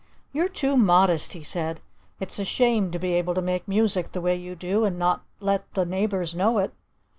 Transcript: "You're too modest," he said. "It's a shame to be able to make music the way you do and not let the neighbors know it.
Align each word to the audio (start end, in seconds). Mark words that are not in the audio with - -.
"You're 0.33 0.47
too 0.49 0.77
modest," 0.77 1.33
he 1.33 1.43
said. 1.43 1.79
"It's 2.19 2.39
a 2.39 2.43
shame 2.43 2.89
to 2.89 2.97
be 2.97 3.13
able 3.13 3.35
to 3.35 3.39
make 3.43 3.67
music 3.67 4.13
the 4.13 4.21
way 4.21 4.35
you 4.35 4.55
do 4.55 4.83
and 4.83 4.97
not 4.97 5.23
let 5.39 5.71
the 5.75 5.85
neighbors 5.85 6.33
know 6.33 6.57
it. 6.57 6.73